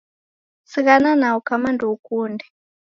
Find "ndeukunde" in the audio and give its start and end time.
1.71-2.45